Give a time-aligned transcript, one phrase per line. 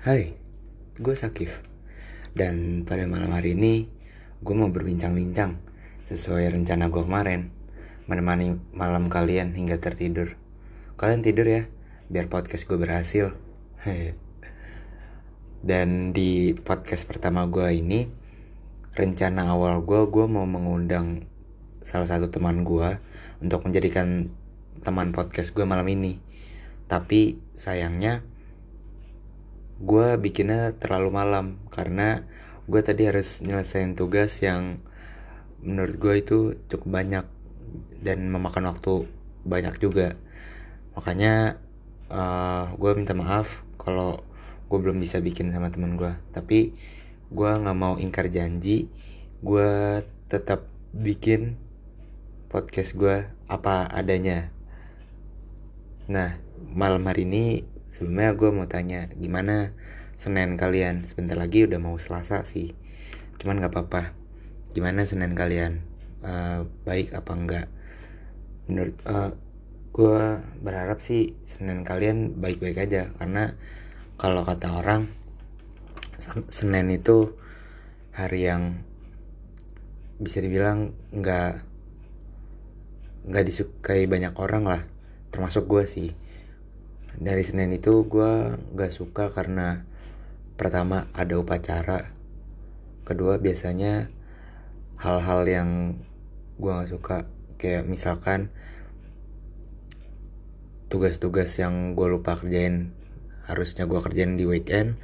[0.00, 0.32] Hai,
[0.96, 1.60] gue Sakif.
[2.32, 3.84] Dan pada malam hari ini
[4.40, 5.60] Gue mau berbincang-bincang
[6.08, 7.52] Sesuai rencana gue kemarin
[8.08, 10.40] Menemani malam kalian hingga tertidur.
[10.96, 11.68] Kalian tidur ya
[12.08, 13.36] Biar podcast gue berhasil.
[15.68, 18.08] Dan di podcast pertama gue ini
[18.96, 21.28] Rencana awal gue Gue mau mengundang
[21.84, 22.96] Salah satu teman gue
[23.44, 24.32] Untuk menjadikan
[24.80, 26.16] teman podcast gue malam ini.
[26.88, 28.29] Tapi sayangnya
[29.80, 32.28] gue bikinnya terlalu malam karena
[32.68, 34.84] gue tadi harus nyelesain tugas yang
[35.64, 37.26] menurut gue itu cukup banyak
[38.04, 39.08] dan memakan waktu
[39.44, 40.20] banyak juga.
[40.96, 41.56] Makanya
[42.12, 44.20] uh, eh, gue minta maaf kalau
[44.68, 46.78] gue belum bisa bikin sama temen gue tapi
[47.30, 48.86] gue nggak mau ingkar janji
[49.42, 49.70] gue
[50.30, 51.56] tetap bikin
[52.52, 54.52] podcast gue apa adanya.
[56.10, 59.74] Nah malam hari ini sebelumnya gue mau tanya gimana
[60.14, 61.10] Senin kalian?
[61.10, 62.72] Sebentar lagi udah mau Selasa sih
[63.42, 64.14] cuman nggak apa-apa.
[64.72, 65.82] Gimana Senin kalian?
[66.22, 67.66] Uh, baik apa enggak?
[68.70, 69.30] Menurut uh, eh,
[69.90, 70.22] gue
[70.62, 73.58] berharap sih Senin kalian baik-baik aja karena
[74.14, 75.10] kalau kata orang
[76.46, 77.34] Senin itu
[78.14, 78.86] hari yang
[80.20, 81.64] bisa dibilang nggak
[83.24, 84.82] nggak disukai banyak orang lah
[85.32, 86.12] termasuk gue sih
[87.20, 89.84] dari Senin itu gue gak suka karena
[90.56, 92.08] pertama ada upacara
[93.04, 94.08] kedua biasanya
[94.96, 95.70] hal-hal yang
[96.56, 97.18] gue gak suka.
[97.60, 98.48] Kayak misalkan
[100.88, 102.96] tugas-tugas yang gue lupa kerjain
[103.44, 104.96] harusnya gue kerjain di weekend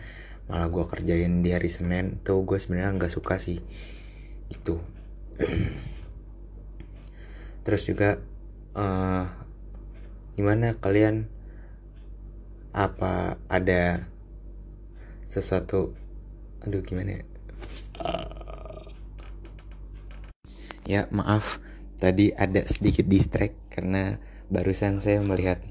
[0.49, 3.61] malah gue kerjain di hari Senin tuh gue sebenarnya nggak suka sih.
[4.49, 4.81] Itu.
[7.67, 8.17] Terus juga
[8.73, 9.27] uh,
[10.33, 11.36] gimana kalian
[12.77, 14.05] apa ada
[15.25, 15.97] sesuatu?
[16.61, 17.23] Aduh gimana ya?
[20.85, 21.59] Ya maaf.
[21.97, 24.21] Tadi ada sedikit distract karena
[24.53, 25.65] barusan saya melihat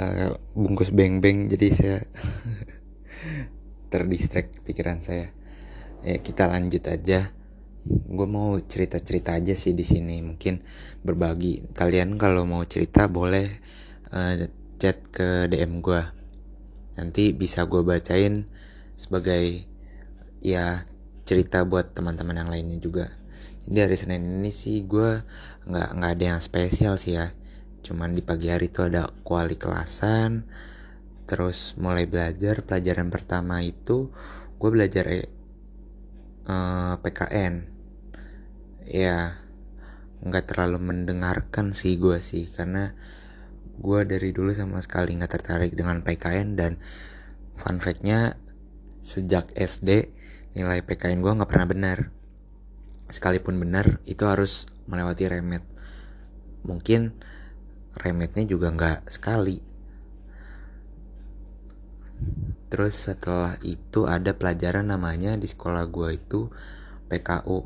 [0.00, 1.98] uh, bungkus beng-beng jadi saya
[3.92, 5.28] terdistract pikiran saya.
[6.00, 7.36] Ya kita lanjut aja.
[7.84, 10.24] Gue mau cerita-cerita aja sih di sini.
[10.24, 10.64] Mungkin
[11.04, 11.68] berbagi.
[11.76, 13.46] Kalian kalau mau cerita boleh
[14.10, 16.02] uh, chat ke DM gue
[16.98, 18.46] nanti bisa gue bacain
[18.98, 19.66] sebagai
[20.42, 20.86] ya
[21.22, 23.06] cerita buat teman-teman yang lainnya juga.
[23.68, 25.22] Jadi hari Senin ini sih gue
[25.68, 27.30] nggak nggak ada yang spesial sih ya.
[27.84, 30.48] Cuman di pagi hari itu ada kuali kelasan
[31.28, 32.64] terus mulai belajar.
[32.64, 34.10] Pelajaran pertama itu
[34.58, 35.28] gue belajar eh,
[36.48, 37.54] eh PKN
[38.88, 39.36] ya
[40.24, 42.96] nggak terlalu mendengarkan sih gue sih karena
[43.78, 46.82] gue dari dulu sama sekali nggak tertarik dengan PKN dan
[47.54, 48.34] fun factnya
[49.02, 50.10] sejak SD
[50.58, 51.98] nilai PKN gue nggak pernah benar.
[53.08, 55.64] Sekalipun benar itu harus melewati remet
[56.66, 57.16] mungkin
[57.94, 59.62] remetnya juga nggak sekali.
[62.68, 66.50] Terus setelah itu ada pelajaran namanya di sekolah gue itu
[67.08, 67.60] PKU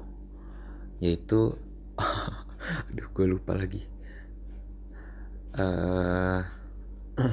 [1.02, 1.58] yaitu
[2.94, 3.91] aduh gue lupa lagi
[5.58, 6.40] uh,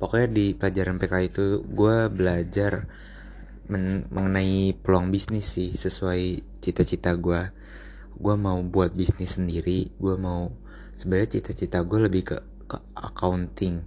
[0.00, 2.86] pokoknya di pelajaran PK itu gue belajar
[3.64, 7.48] men mengenai peluang bisnis sih sesuai cita-cita gue
[8.14, 10.52] gue mau buat bisnis sendiri gue mau
[10.94, 13.84] sebenarnya cita-cita gue lebih ke ke accounting.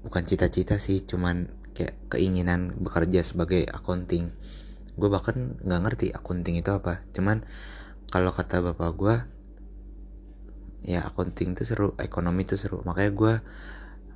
[0.00, 4.32] Bukan cita-cita sih cuman kayak keinginan bekerja sebagai accounting.
[4.96, 7.44] Gue bahkan nggak ngerti accounting itu apa cuman
[8.10, 9.16] kalau kata bapak gue
[10.80, 12.80] ya accounting itu seru ekonomi itu seru.
[12.84, 13.34] Makanya gue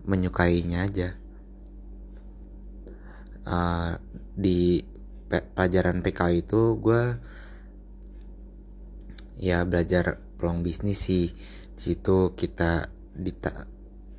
[0.09, 1.09] menyukainya aja.
[3.45, 4.01] Uh,
[4.33, 4.81] di
[5.29, 7.21] pe pelajaran PK itu gue
[9.37, 11.33] ya belajar peluang bisnis sih.
[11.75, 13.69] Di situ kita dita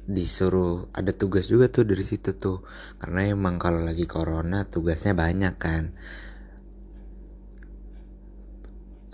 [0.05, 2.61] disuruh ada tugas juga tuh dari situ tuh.
[3.01, 5.84] Karena emang kalau lagi corona tugasnya banyak kan.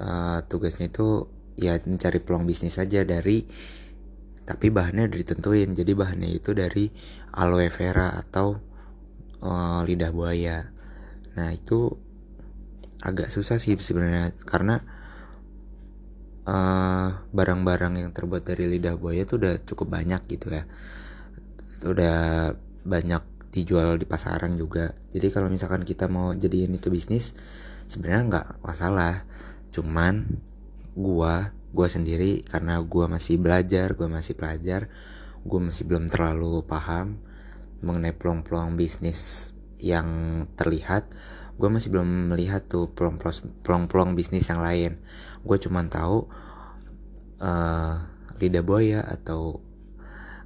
[0.01, 1.29] Uh, tugasnya itu
[1.59, 3.44] ya mencari peluang bisnis saja dari
[4.42, 5.69] tapi bahannya udah ditentuin.
[5.71, 6.92] Jadi bahannya itu dari
[7.38, 8.59] aloe vera atau
[9.45, 10.68] uh, lidah buaya.
[11.38, 11.95] Nah itu
[13.01, 14.77] agak susah sih sebenarnya karena
[16.45, 20.69] eh, barang-barang uh, yang terbuat dari lidah buaya itu udah cukup banyak gitu ya.
[21.81, 22.53] Udah
[22.86, 24.94] banyak dijual di pasaran juga.
[25.09, 27.33] Jadi kalau misalkan kita mau jadiin itu bisnis
[27.89, 29.25] sebenarnya nggak masalah.
[29.74, 30.30] Cuman
[30.97, 34.91] gua gua sendiri karena gua masih belajar gua masih pelajar
[35.47, 37.21] gua masih belum terlalu paham
[37.81, 39.51] mengenai peluang-peluang bisnis
[39.81, 40.07] yang
[40.53, 41.09] terlihat.
[41.57, 45.01] Gue masih belum melihat tuh peluang-peluang bisnis yang lain.
[45.41, 46.29] Gue cuma tahu
[47.41, 47.95] uh,
[48.38, 49.61] lidah buaya atau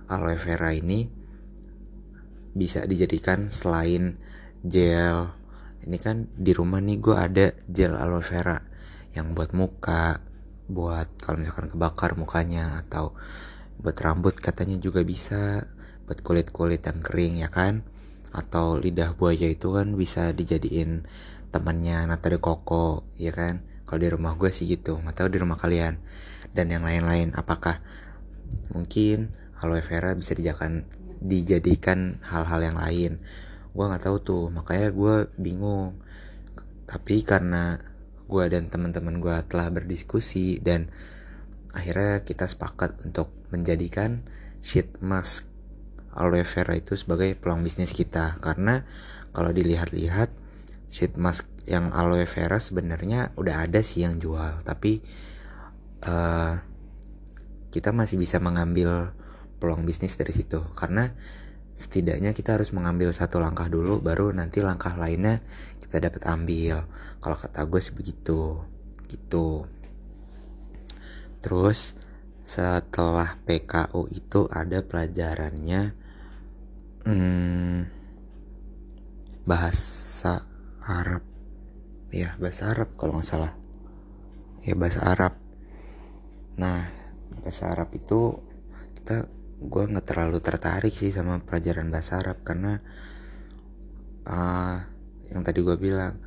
[0.08, 1.08] aloe vera ini
[2.56, 4.16] bisa dijadikan selain
[4.64, 5.36] gel.
[5.86, 8.58] Ini kan di rumah nih gue ada gel aloe vera
[9.16, 10.20] yang buat muka
[10.66, 13.14] buat kalau misalkan kebakar mukanya atau
[13.78, 15.70] buat rambut katanya juga bisa
[16.10, 17.86] buat kulit-kulit yang kering ya kan?
[18.34, 21.06] Atau lidah buaya itu kan bisa dijadiin
[21.54, 23.62] temannya nata de koko ya kan?
[23.86, 26.02] Kalau di rumah gue sih gitu tahu di rumah kalian.
[26.56, 27.84] Dan yang lain-lain apakah
[28.74, 30.88] mungkin aloe vera bisa dijadikan
[31.22, 33.22] dijadikan hal-hal yang lain?
[33.76, 36.02] Gue nggak tahu tuh makanya gue bingung.
[36.86, 37.78] Tapi karena
[38.26, 40.90] gue dan teman-teman gue telah berdiskusi dan
[41.76, 44.26] akhirnya kita sepakat untuk menjadikan
[44.64, 45.46] sheet mask
[46.16, 48.40] aloe vera itu sebagai peluang bisnis kita.
[48.40, 48.88] Karena
[49.36, 50.32] kalau dilihat-lihat
[50.90, 54.64] sheet mask yang aloe vera sebenarnya udah ada sih yang jual.
[54.64, 55.04] Tapi
[56.08, 56.56] uh,
[57.70, 59.12] kita masih bisa mengambil
[59.60, 60.64] peluang bisnis dari situ.
[60.74, 61.12] Karena
[61.76, 65.44] setidaknya kita harus mengambil satu langkah dulu baru nanti langkah lainnya
[65.86, 66.90] kita dapat ambil.
[67.22, 68.66] Kalau kata gue sih begitu.
[69.06, 69.70] Gitu.
[71.46, 71.94] Terus
[72.46, 75.94] setelah PKU itu ada pelajarannya
[77.06, 77.80] hmm,
[79.46, 80.46] bahasa
[80.82, 81.22] Arab.
[82.10, 83.54] Ya bahasa Arab kalau nggak salah.
[84.66, 85.38] Ya bahasa Arab.
[86.58, 86.90] Nah
[87.46, 88.42] bahasa Arab itu
[88.98, 89.30] kita
[89.62, 92.82] gue nggak terlalu tertarik sih sama pelajaran bahasa Arab karena
[94.26, 94.95] uh,
[95.32, 96.18] yang tadi gue bilang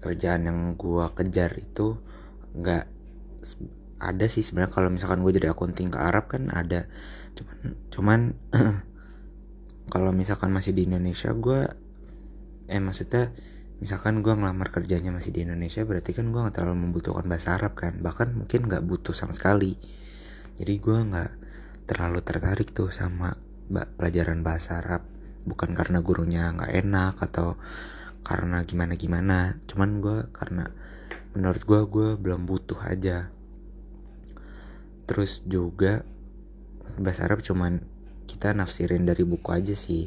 [0.00, 2.00] kerjaan yang gue kejar itu
[2.56, 2.84] nggak
[4.00, 6.88] ada sih sebenarnya kalau misalkan gue jadi akunting ke Arab kan ada.
[7.36, 8.20] Cuman cuman
[9.92, 11.68] kalau misalkan masih di Indonesia gue
[12.70, 13.34] eh maksudnya
[13.80, 17.76] misalkan gue ngelamar kerjanya masih di Indonesia berarti kan gue nggak terlalu membutuhkan bahasa Arab
[17.76, 18.00] kan.
[18.00, 19.76] Bahkan mungkin nggak butuh sama sekali.
[20.56, 21.32] Jadi gue nggak
[21.84, 23.36] terlalu tertarik tuh sama
[23.70, 25.09] pelajaran bahasa Arab
[25.44, 27.56] bukan karena gurunya nggak enak atau
[28.20, 29.38] karena gimana gimana.
[29.66, 30.68] Cuman gue karena
[31.32, 33.32] menurut gue gue belum butuh aja.
[35.08, 36.06] Terus juga
[37.00, 37.82] bahasa Arab cuman
[38.30, 40.06] kita nafsirin dari buku aja sih.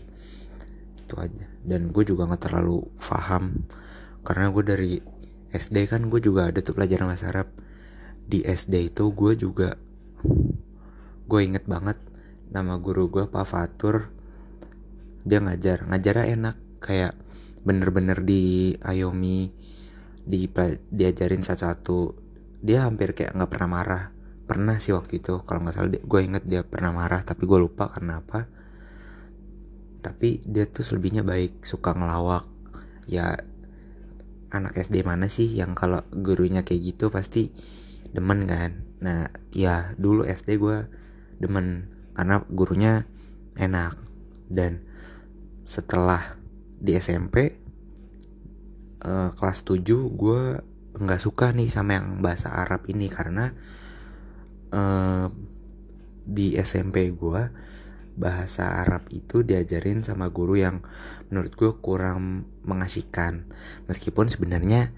[1.00, 1.46] Itu aja.
[1.64, 3.66] Dan gue juga nggak terlalu paham
[4.24, 4.92] karena gue dari
[5.54, 7.52] SD kan gue juga ada tuh pelajaran bahasa Arab.
[8.24, 9.76] Di SD itu gue juga
[11.24, 12.00] gue inget banget
[12.54, 14.14] nama guru gue Pak Fatur
[15.24, 15.88] dia ngajar.
[15.88, 17.16] Ngajarnya enak kayak
[17.64, 19.52] bener-bener di Ayomi
[20.24, 20.48] di
[20.92, 22.00] diajarin satu-satu.
[22.64, 24.06] Dia hampir kayak nggak pernah marah.
[24.44, 27.92] Pernah sih waktu itu kalau nggak salah gue inget dia pernah marah tapi gue lupa
[27.92, 28.48] karena apa.
[30.04, 32.48] Tapi dia tuh selebihnya baik suka ngelawak.
[33.08, 33.40] Ya
[34.52, 37.56] anak SD mana sih yang kalau gurunya kayak gitu pasti
[38.12, 38.84] demen kan?
[39.00, 40.88] Nah ya dulu SD gue
[41.40, 43.08] demen karena gurunya
[43.56, 43.96] enak.
[44.52, 44.93] Dan
[45.74, 46.38] setelah
[46.78, 47.58] di SMP
[49.02, 49.82] uh, eh, kelas 7
[50.14, 50.42] gue
[50.94, 53.50] nggak suka nih sama yang bahasa Arab ini karena
[54.70, 55.34] uh,
[56.22, 57.42] di SMP gue
[58.14, 60.86] bahasa Arab itu diajarin sama guru yang
[61.34, 63.50] menurut gue kurang mengasihkan.
[63.90, 64.94] Meskipun sebenarnya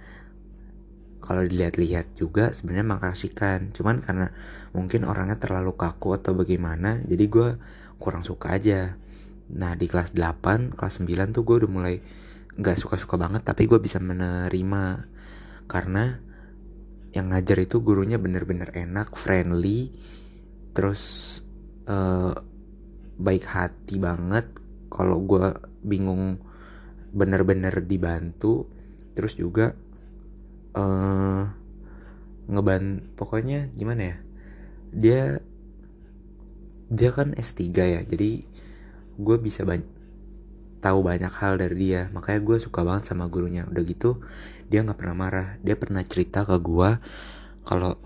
[1.23, 3.71] kalau dilihat-lihat juga sebenarnya mengasihkan.
[3.71, 4.35] Cuman karena
[4.75, 7.49] mungkin orangnya terlalu kaku atau bagaimana jadi gue
[8.03, 8.99] kurang suka aja
[9.45, 11.95] nah di kelas 8 kelas 9 tuh gue udah mulai
[12.55, 14.85] nggak suka-suka banget tapi gue bisa menerima.
[15.65, 16.17] Karena
[17.15, 19.91] yang ngajar itu gurunya bener-bener enak friendly
[20.75, 21.39] terus
[21.87, 22.35] uh,
[23.19, 24.47] baik hati banget.
[24.91, 25.51] Kalau gue
[25.83, 26.39] bingung
[27.15, 28.67] bener-bener dibantu
[29.15, 29.71] terus juga
[30.75, 31.47] uh,
[32.45, 34.17] ngeban pokoknya gimana ya
[34.91, 35.21] dia
[36.91, 38.45] dia kan S3 ya jadi
[39.15, 39.87] gue bisa banyak
[40.85, 42.13] tahu banyak hal dari dia.
[42.13, 43.65] Makanya gue suka banget sama gurunya.
[43.65, 44.21] Udah gitu
[44.69, 45.47] dia nggak pernah marah.
[45.65, 46.89] Dia pernah cerita ke gue
[47.65, 47.97] kalau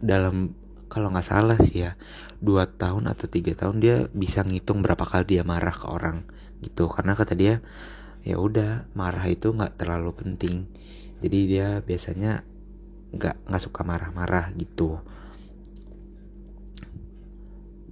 [0.00, 0.56] dalam
[0.88, 1.94] kalau nggak salah sih ya
[2.40, 6.24] dua tahun atau tiga tahun dia bisa ngitung berapa kali dia marah ke orang
[6.64, 6.88] gitu.
[6.88, 7.60] Karena kata dia
[8.24, 10.64] ya udah marah itu nggak terlalu penting.
[11.20, 12.48] Jadi dia biasanya
[13.10, 15.02] nggak nggak suka marah-marah gitu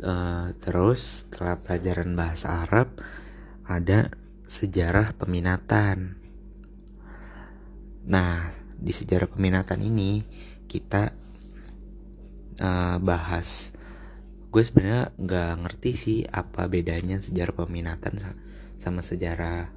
[0.02, 2.98] uh, terus setelah pelajaran bahasa Arab
[3.66, 4.10] ada
[4.48, 6.16] sejarah peminatan.
[8.08, 10.24] Nah di sejarah peminatan ini
[10.70, 11.12] kita
[12.62, 13.76] uh, bahas.
[14.48, 18.16] Gue sebenarnya nggak ngerti sih apa bedanya sejarah peminatan
[18.80, 19.68] sama sejarah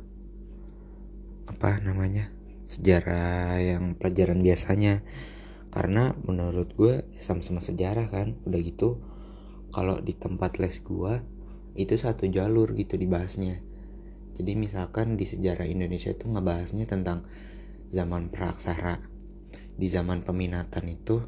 [1.51, 2.32] apa namanya
[2.72, 5.04] sejarah yang pelajaran biasanya.
[5.72, 9.00] Karena menurut gue sama-sama sejarah kan udah gitu
[9.72, 11.13] kalau di tempat les gue
[11.80, 13.63] itu satu jalur gitu dibahasnya.
[14.36, 17.24] Jadi misalkan di sejarah Indonesia itu ngebahasnya tentang
[17.92, 19.00] zaman praksara.
[19.75, 21.24] Di zaman peminatan itu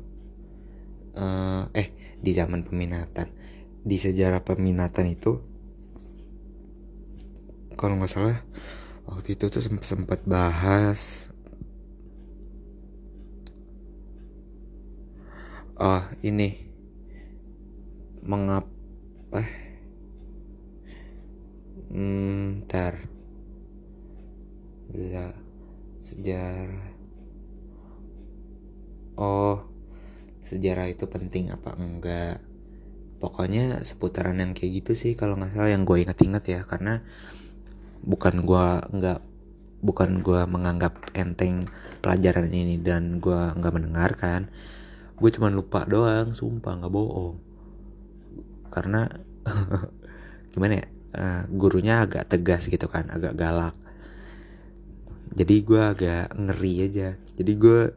[1.15, 3.31] uh, eh di zaman peminatan.
[3.83, 5.31] Di sejarah peminatan itu
[7.79, 8.39] kalau nggak salah
[9.03, 11.27] waktu itu tuh sempat sempat bahas
[15.75, 16.72] oh ini
[18.23, 19.43] mengapa
[21.91, 22.95] hmm, ntar.
[24.93, 25.35] Ya,
[25.99, 26.93] sejarah.
[29.19, 29.67] Oh
[30.43, 32.39] sejarah itu penting apa enggak?
[33.19, 37.03] Pokoknya seputaran yang kayak gitu sih kalau nggak salah yang gue inget-inget ya karena
[38.03, 38.67] bukan gue
[38.99, 39.19] nggak
[39.83, 41.67] bukan gue menganggap enteng
[42.03, 44.47] pelajaran ini dan gue nggak mendengarkan.
[45.19, 47.52] Gue cuma lupa doang sumpah nggak bohong
[48.73, 49.05] karena
[50.57, 53.77] gimana ya uh, gurunya agak tegas gitu kan agak galak.
[55.33, 57.09] Jadi gue agak ngeri aja.
[57.37, 57.93] Jadi gue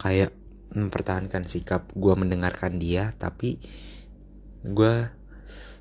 [0.00, 0.32] kayak
[0.74, 3.62] mempertahankan sikap gue mendengarkan dia tapi
[4.66, 4.94] gue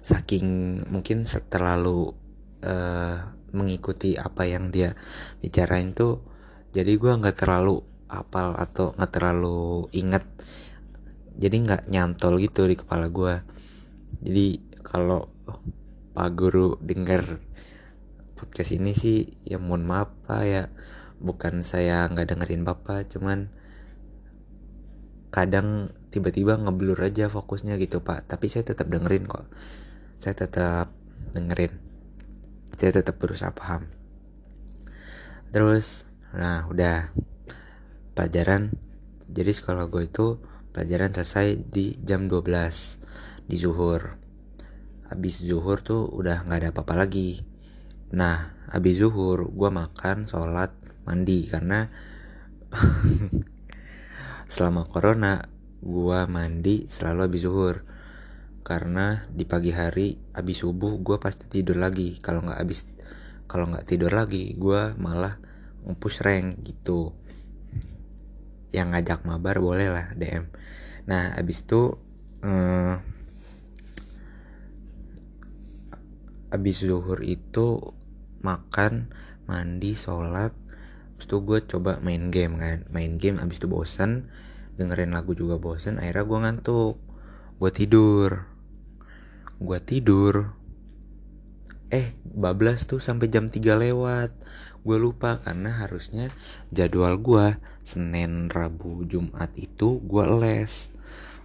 [0.06, 2.14] saking mungkin terlalu
[2.62, 3.18] uh,
[3.54, 4.94] mengikuti apa yang dia
[5.42, 6.22] bicarain tuh
[6.74, 10.26] jadi gue nggak terlalu apal atau nggak terlalu inget
[11.34, 13.42] jadi nggak nyantol gitu di kepala gue
[14.22, 15.32] jadi kalau
[16.14, 17.42] pak guru dengar
[18.38, 20.64] podcast ini sih ya mohon maaf pak ya.
[21.24, 23.48] Bukan saya nggak dengerin bapak cuman
[25.34, 28.30] kadang tiba-tiba ngeblur aja fokusnya gitu pak.
[28.30, 29.50] Tapi saya tetap dengerin kok.
[30.22, 30.94] Saya tetap
[31.34, 31.74] dengerin.
[32.78, 33.90] Saya tetap berusaha paham.
[35.50, 36.06] Terus
[36.36, 37.10] nah udah.
[38.14, 38.78] Pelajaran.
[39.26, 40.38] Jadi sekolah gue itu
[40.70, 43.03] pelajaran selesai di jam 12
[43.48, 44.18] di zuhur.
[45.08, 47.44] Habis zuhur tuh udah nggak ada apa-apa lagi.
[48.16, 50.74] Nah habis zuhur gue makan sholat
[51.04, 51.92] mandi karena
[54.54, 55.44] selama corona
[55.84, 57.76] gue mandi selalu habis zuhur.
[58.64, 62.16] Karena di pagi hari habis subuh gue pasti tidur lagi.
[62.24, 62.88] Kalau nggak habis
[63.46, 65.36] kalau nggak tidur lagi gue malah
[65.84, 67.12] ngepush rank gitu.
[68.74, 70.50] Yang ngajak mabar boleh lah DM
[71.04, 72.00] nah abis itu
[72.48, 72.96] eh,
[76.54, 77.98] abis zuhur itu
[78.46, 79.10] makan
[79.50, 80.54] mandi sholat.
[81.18, 82.86] Abis itu gue coba main game kan.
[82.94, 84.30] Main game abis itu bosen.
[84.78, 86.96] Dengerin lagu juga bosen akhirnya gue ngantuk.
[87.58, 88.46] Gue tidur.
[89.58, 90.54] Gue tidur.
[91.90, 94.30] Eh bablas tuh sampai jam 3 lewat.
[94.86, 96.30] Gue lupa karena harusnya
[96.70, 100.94] jadwal gue Senin Rabu Jumat itu gue les.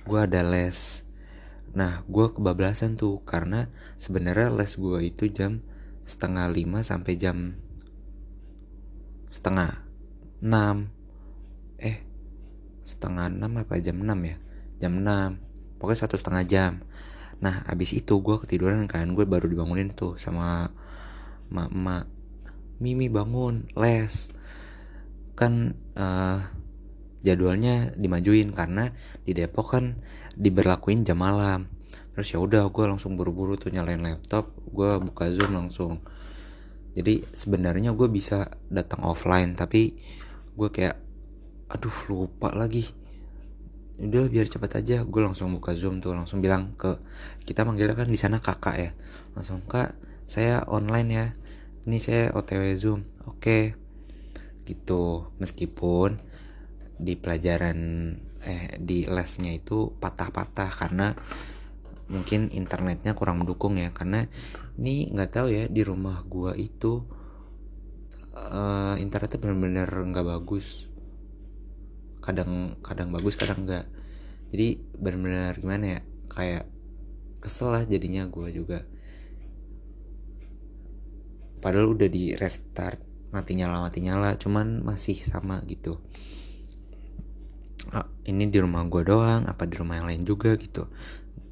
[0.04, 1.07] Gue ada les
[1.76, 3.68] nah gue kebablasan tuh karena
[4.00, 5.60] sebenarnya les gue itu jam
[6.08, 7.56] setengah lima sampai jam
[9.28, 9.84] setengah
[10.40, 10.88] enam.
[11.78, 12.02] Eh
[12.82, 14.36] setengah enam apa jam enam ya?
[14.80, 15.48] Jam enam
[15.78, 16.72] pokoknya satu setengah jam.
[17.38, 20.74] Nah abis itu gue ketiduran kan gue baru dibangunin tuh sama
[21.48, 22.10] mak-mak
[22.78, 24.30] Mimi bangun les.
[25.34, 26.38] Kan uh,
[27.22, 28.94] jadwalnya dimajuin karena
[29.26, 29.98] di Depok kan
[30.38, 31.66] diberlakuin jam malam.
[32.14, 36.02] Terus ya udah gue langsung buru-buru tuh nyalain laptop gue buka zoom langsung.
[36.98, 39.94] Jadi sebenarnya gue bisa datang offline tapi
[40.58, 40.98] gue kayak
[41.70, 42.86] aduh lupa lagi.
[43.98, 44.96] Udah biar cepet aja.
[45.06, 46.98] Gue langsung buka zoom tuh langsung bilang ke
[47.46, 48.90] kita manggilnya kan di sana kakak ya.
[49.34, 49.94] Langsung kak
[50.26, 51.26] saya online ya.
[51.86, 53.06] Ini saya otw zoom.
[53.26, 53.38] Oke.
[53.38, 53.64] Okay.
[54.68, 56.20] gitu meskipun
[56.98, 57.78] di pelajaran
[58.42, 61.14] eh di lesnya itu patah-patah karena
[62.10, 63.94] mungkin internetnya kurang mendukung ya.
[63.94, 64.26] Karena
[64.78, 67.06] ini nggak tahu ya di rumah gua itu
[68.34, 70.90] uh, internetnya benar-benar nggak bagus.
[72.18, 73.86] Kadang kadang bagus kadang enggak
[74.48, 76.00] jadi benar-benar gimana ya
[76.32, 76.64] kayak
[77.38, 78.82] kesel lah jadinya gua juga.
[81.58, 86.00] Padahal udah di restart mati nyala mati nyala cuman masih sama gitu
[87.94, 90.52] oh, ini di rumah gue doang apa di rumah yang lain juga?
[90.58, 90.84] Gitu.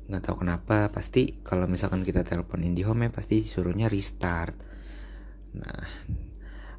[0.07, 4.55] Nggak tahu kenapa pasti kalau misalkan kita telepon IndiHome ya pasti suruhnya restart.
[5.57, 5.83] Nah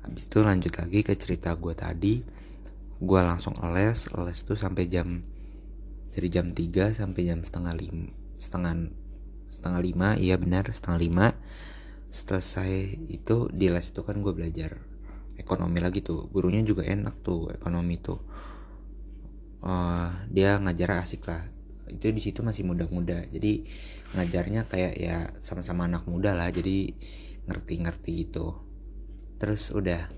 [0.05, 2.23] habis itu lanjut lagi ke cerita gue tadi.
[2.97, 5.21] Gue langsung les les tuh sampai jam
[6.13, 8.09] dari jam 3 sampai jam setengah lima
[8.41, 8.73] setengah
[9.53, 11.27] setengah lima iya benar setengah lima.
[12.07, 14.79] Selesai itu di les itu kan gue belajar
[15.35, 16.31] ekonomi lagi tuh.
[16.31, 18.23] Gurunya juga enak tuh ekonomi tuh
[19.63, 21.43] uh, dia ngajar asik lah.
[21.87, 23.23] Itu di situ masih muda-muda.
[23.31, 23.63] Jadi
[24.13, 26.51] ngajarnya kayak ya sama-sama anak muda lah.
[26.51, 26.93] Jadi
[27.47, 28.53] ngerti-ngerti itu.
[29.39, 30.11] Terus udah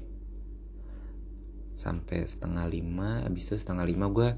[1.79, 4.36] sampai setengah lima abis itu setengah lima gue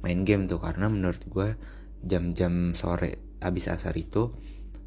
[0.00, 0.62] main game tuh.
[0.62, 1.58] Karena menurut gue
[2.06, 4.30] jam-jam sore abis asar itu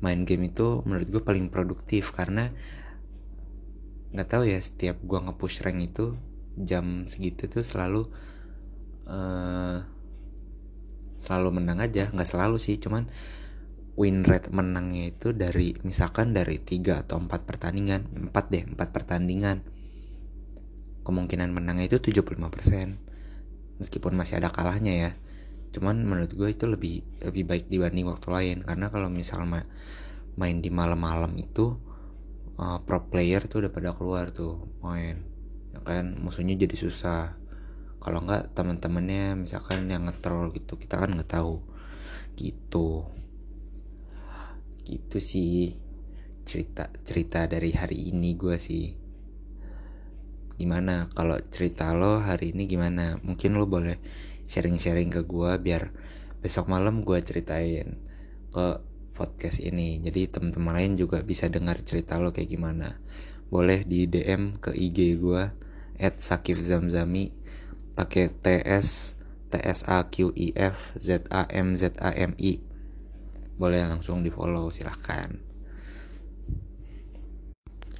[0.01, 2.15] main game itu menurut gue paling produktif.
[2.15, 2.49] Karena
[4.11, 6.15] nggak tahu ya setiap gue ngepush rank itu
[6.59, 8.11] jam segitu tuh selalu
[9.07, 9.77] uh,
[11.21, 13.05] selalu menang aja nggak selalu sih cuman
[13.95, 19.61] win rate menangnya itu dari misalkan dari tiga atau empat pertandingan empat deh empat pertandingan
[21.01, 25.11] kemungkinan menangnya itu 75% meskipun masih ada kalahnya ya.
[25.73, 29.65] Cuman menurut gue itu lebih lebih baik dibanding waktu lain karena kalau misalnya
[30.37, 31.79] main di malam-malam itu
[32.61, 35.25] uh, pro player tuh udah pada keluar tuh main
[35.71, 37.35] ya kan musuhnya jadi susah
[38.01, 41.61] kalau nggak teman-temannya misalkan yang ngetrol gitu kita kan nggak tahu.
[42.33, 43.05] Gitu.
[44.81, 45.77] Gitu sih
[46.41, 48.97] cerita cerita dari hari ini gue sih.
[50.57, 51.05] Gimana?
[51.13, 53.21] Kalau cerita lo hari ini gimana?
[53.21, 54.01] Mungkin lo boleh
[54.49, 55.93] sharing-sharing ke gue biar
[56.41, 58.01] besok malam gue ceritain
[58.49, 58.67] ke
[59.13, 60.01] podcast ini.
[60.01, 62.97] Jadi teman-teman lain juga bisa dengar cerita lo kayak gimana.
[63.53, 65.43] Boleh di DM ke IG gue
[66.01, 67.40] at Sakif Zamzami
[68.01, 69.13] pakai TS
[69.53, 72.53] TSAQIF ZAMZAMI
[73.61, 75.29] boleh langsung di follow silahkan.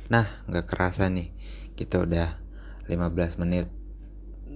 [0.10, 1.30] Nah nggak kerasa nih
[1.78, 2.42] kita udah
[2.90, 3.70] 15 menit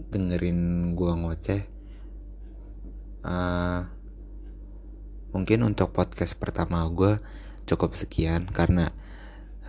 [0.10, 1.62] dengerin gua ngoceh.
[3.22, 3.86] Uh,
[5.30, 7.22] mungkin untuk podcast pertama gue
[7.70, 8.94] cukup sekian karena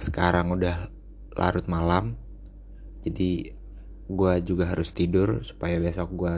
[0.00, 0.88] sekarang udah
[1.36, 2.16] larut malam.
[3.04, 3.56] Jadi
[4.06, 6.34] gue juga harus tidur supaya besok gue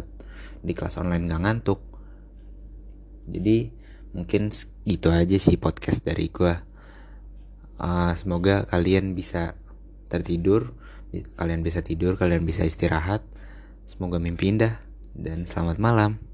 [0.65, 1.81] di kelas online gak ngantuk.
[3.29, 3.71] Jadi
[4.17, 4.49] mungkin
[4.89, 6.55] gitu aja sih podcast dari gue
[7.77, 9.53] uh, semoga kalian bisa
[10.09, 10.73] tertidur
[11.37, 13.25] kalian bisa tidur kalian bisa istirahat.
[13.89, 14.77] Semoga mimpi indah
[15.17, 16.28] dan selamat malam